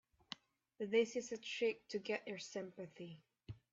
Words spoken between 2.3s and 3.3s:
sympathy.